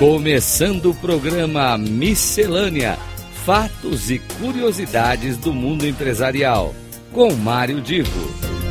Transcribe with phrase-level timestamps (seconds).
[0.00, 2.98] Começando o programa Miscelânea:
[3.44, 6.74] Fatos e Curiosidades do Mundo Empresarial,
[7.12, 8.10] com Mário Divo.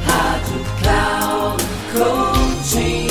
[0.06, 3.08] Rádio Cloud Coaching.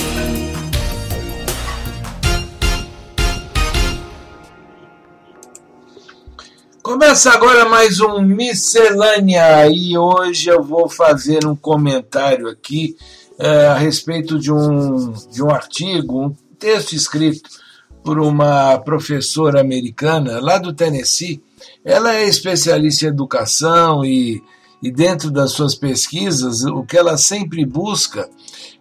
[6.83, 12.97] Começa agora mais um Miscelânea e hoje eu vou fazer um comentário aqui
[13.39, 17.68] uh, a respeito de um, de um artigo, um texto escrito
[18.09, 21.43] por uma professora americana lá do Tennessee.
[21.85, 24.43] Ela é especialista em educação e,
[24.83, 28.27] e dentro das suas pesquisas, o que ela sempre busca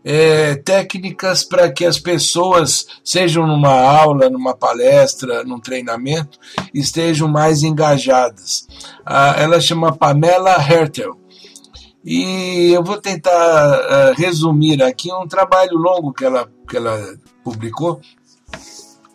[0.01, 6.39] é técnicas para que as pessoas, sejam numa aula, numa palestra, num treinamento,
[6.73, 8.65] estejam mais engajadas.
[9.05, 11.19] Ah, ela chama Pamela Hertel.
[12.01, 17.99] E eu vou tentar uh, resumir aqui um trabalho longo que ela, que ela publicou,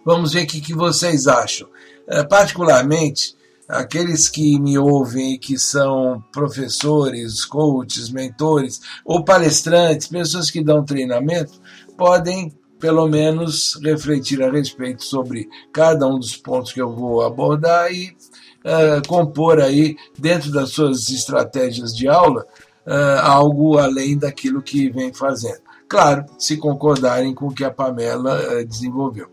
[0.05, 1.69] Vamos ver o que, que vocês acham.
[2.09, 3.37] É, particularmente,
[3.69, 10.85] aqueles que me ouvem e que são professores, coaches, mentores ou palestrantes, pessoas que dão
[10.85, 11.61] treinamento,
[11.97, 17.93] podem pelo menos refletir a respeito sobre cada um dos pontos que eu vou abordar
[17.93, 22.45] e uh, compor aí dentro das suas estratégias de aula
[22.87, 25.61] uh, algo além daquilo que vem fazendo.
[25.89, 29.29] Claro, se concordarem com o que a Pamela uh, desenvolveu.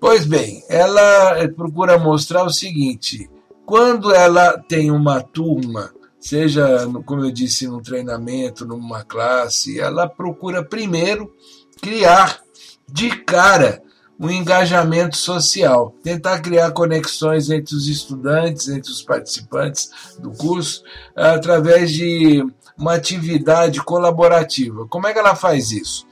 [0.00, 3.30] Pois bem, ela eh, procura mostrar o seguinte:
[3.66, 10.64] quando ela tem uma turma, seja, como eu disse, no treinamento, numa classe, ela procura
[10.64, 11.30] primeiro
[11.82, 12.40] criar
[12.88, 13.82] de cara
[14.18, 20.82] um engajamento social, tentar criar conexões entre os estudantes, entre os participantes do curso,
[21.14, 22.44] através de
[22.76, 24.86] uma atividade colaborativa.
[24.88, 26.06] Como é que ela faz isso?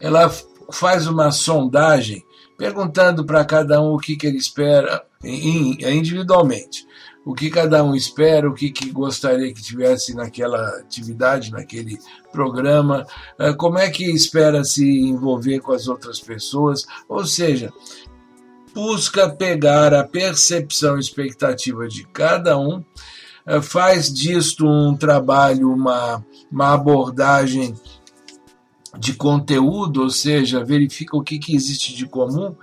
[0.00, 0.32] Ela
[0.72, 2.24] faz uma sondagem
[2.62, 6.86] perguntando para cada um o que, que ele espera individualmente,
[7.24, 11.98] o que cada um espera, o que, que gostaria que tivesse naquela atividade, naquele
[12.30, 13.04] programa,
[13.36, 17.72] eh, como é que espera se envolver com as outras pessoas, ou seja,
[18.72, 22.84] busca pegar a percepção expectativa de cada um,
[23.44, 27.74] eh, faz disto um trabalho, uma, uma abordagem
[28.98, 32.54] de conteúdo, ou seja, verifica o que, que existe de comum,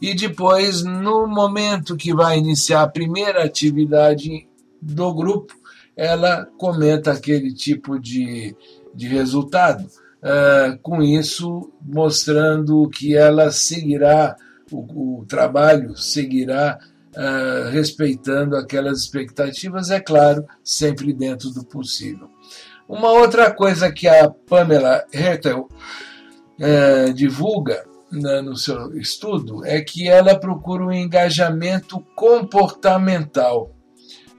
[0.00, 4.46] e depois, no momento que vai iniciar a primeira atividade
[4.80, 5.54] do grupo,
[5.96, 8.54] ela comenta aquele tipo de,
[8.94, 9.84] de resultado,
[10.22, 14.36] uh, com isso mostrando que ela seguirá,
[14.70, 16.78] o, o trabalho seguirá
[17.16, 22.30] uh, respeitando aquelas expectativas, é claro, sempre dentro do possível.
[22.88, 25.68] Uma outra coisa que a Pamela Hertel
[26.58, 33.74] é, divulga né, no seu estudo é que ela procura um engajamento comportamental.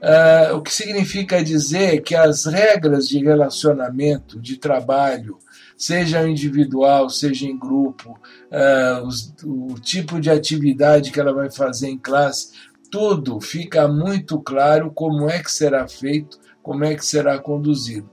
[0.02, 5.38] Uh, o que significa dizer que as regras de relacionamento, de trabalho,
[5.76, 8.18] seja individual, seja em grupo,
[8.50, 12.52] uh, os, o tipo de atividade que ela vai fazer em classe,
[12.90, 18.10] tudo fica muito claro como é que será feito, como é que será conduzido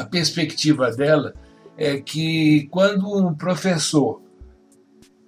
[0.00, 1.34] a perspectiva dela
[1.76, 4.20] é que quando um professor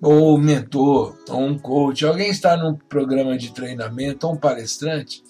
[0.00, 5.22] ou mentor ou um coach, alguém está num programa de treinamento ou um palestrante,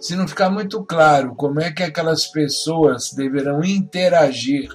[0.00, 4.68] se não ficar muito claro como é que aquelas pessoas deverão interagir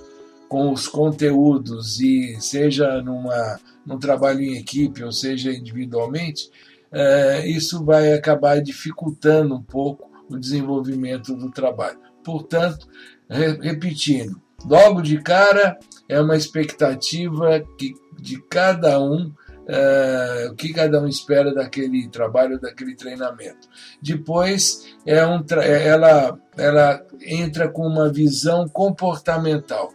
[0.48, 6.50] com os conteúdos e seja numa num trabalho em equipe ou seja individualmente,
[6.92, 12.00] é, isso vai acabar dificultando um pouco o desenvolvimento do trabalho.
[12.24, 12.88] Portanto,
[13.30, 19.32] repetindo, logo de cara é uma expectativa que, de cada um,
[19.68, 23.70] é, o que cada um espera daquele trabalho, daquele treinamento.
[24.02, 29.94] Depois, é um, ela, ela entra com uma visão comportamental.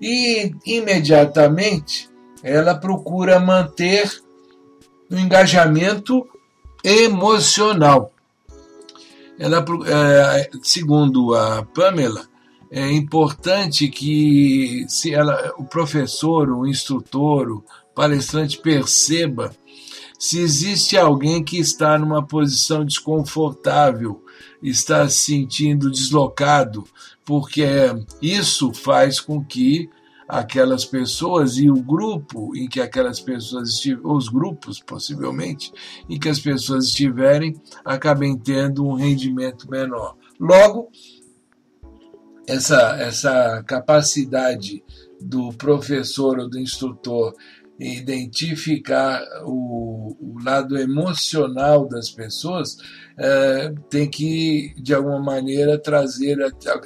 [0.00, 2.08] E, imediatamente,
[2.42, 4.08] ela procura manter
[5.10, 6.26] o engajamento
[6.84, 8.12] emocional.
[9.38, 12.29] Ela, é, segundo a Pamela,
[12.70, 17.64] é importante que se ela, o professor, o instrutor, o
[17.94, 19.52] palestrante perceba
[20.20, 24.22] se existe alguém que está numa posição desconfortável,
[24.62, 26.84] está se sentindo deslocado,
[27.24, 27.64] porque
[28.20, 29.88] isso faz com que
[30.28, 35.72] aquelas pessoas e o grupo em que aquelas pessoas estiverem, os grupos possivelmente,
[36.06, 40.16] em que as pessoas estiverem, acabem tendo um rendimento menor.
[40.38, 40.90] Logo,
[42.50, 44.82] essa, essa capacidade
[45.20, 47.34] do professor ou do instrutor
[47.78, 52.76] identificar o, o lado emocional das pessoas,
[53.16, 56.36] é, tem que, de alguma maneira, trazer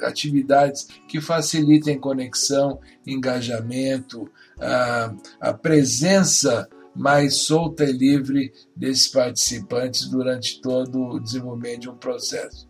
[0.03, 10.61] atividades que facilitem conexão, engajamento, a, a presença mais solta e livre desses participantes durante
[10.61, 12.69] todo o desenvolvimento de um processo.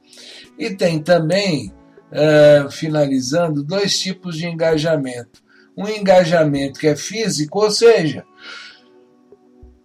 [0.58, 1.72] E tem também,
[2.16, 5.44] uh, finalizando, dois tipos de engajamento.
[5.78, 8.24] Um engajamento que é físico, ou seja,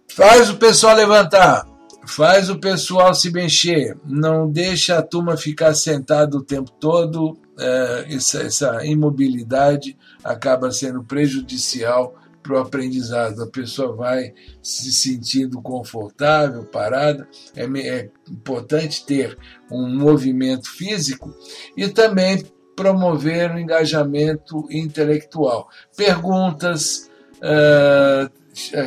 [0.07, 1.67] faz o pessoal levantar,
[2.07, 7.37] faz o pessoal se mexer, não deixa a turma ficar sentada o tempo todo.
[7.51, 13.41] Uh, essa, essa imobilidade acaba sendo prejudicial para o aprendizado.
[13.43, 17.27] A pessoa vai se sentindo confortável, parada.
[17.55, 19.37] É, é importante ter
[19.71, 21.33] um movimento físico
[21.75, 22.43] e também
[22.75, 25.69] promover o engajamento intelectual.
[25.95, 28.31] Perguntas, uh,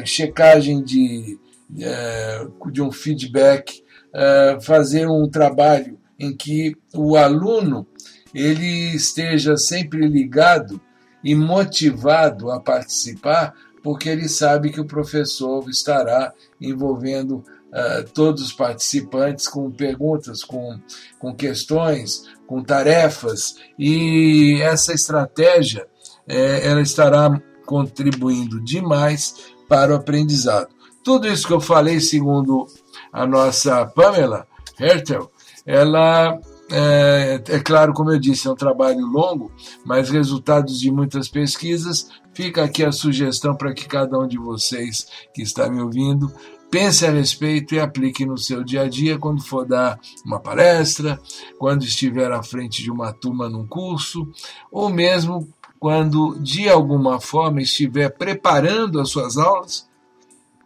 [0.04, 1.38] checagem de,
[1.70, 7.86] uh, de um feedback, uh, fazer um trabalho em que o aluno
[8.34, 10.80] ele esteja sempre ligado
[11.25, 18.53] e motivado a participar, porque ele sabe que o professor estará envolvendo uh, todos os
[18.53, 20.79] participantes com perguntas, com,
[21.19, 25.87] com questões, com tarefas, e essa estratégia
[26.26, 30.69] eh, ela estará contribuindo demais para o aprendizado.
[31.03, 32.67] Tudo isso que eu falei, segundo
[33.12, 34.47] a nossa Pamela
[34.79, 35.31] Hertel,
[35.67, 36.38] ela
[36.70, 39.52] é, é, claro, como eu disse, é um trabalho longo,
[39.84, 42.08] mas resultados de muitas pesquisas.
[42.32, 46.32] Fica aqui a sugestão para que cada um de vocês que está me ouvindo
[46.70, 51.20] pense a respeito e aplique no seu dia a dia quando for dar uma palestra,
[51.58, 54.28] quando estiver à frente de uma turma num curso,
[54.72, 59.88] ou mesmo quando de alguma forma estiver preparando as suas aulas,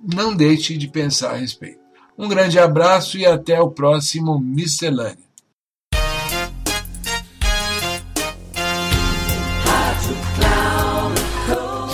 [0.00, 1.80] não deixe de pensar a respeito.
[2.16, 5.27] Um grande abraço e até o próximo Miscelânea.